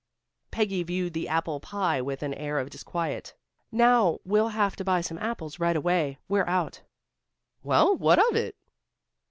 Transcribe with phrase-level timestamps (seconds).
[0.49, 3.35] Peggy viewed the apple pie with an air of disquiet.
[3.71, 6.17] "Now, we'll have to buy some apples, right away.
[6.27, 6.81] We're out."
[7.61, 8.55] "Well, what of it?"